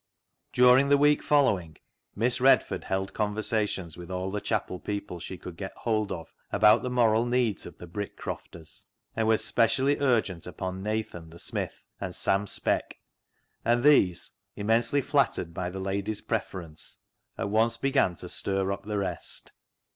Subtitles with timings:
[0.51, 1.77] During the week following.
[2.15, 3.15] Miss Redford 204 CLOG SHOP CHRONICLES
[3.51, 3.59] held
[3.93, 7.67] conversations with all the chapel people she could get hold of about the moral needs
[7.67, 8.85] of the Brick crofters,
[9.15, 12.95] and was specially urgent upon Nathan the smith and Sam Speck,
[13.63, 16.97] and these— immensely flattered by the lady's preference—
[17.37, 19.51] at once began to stir up the rest.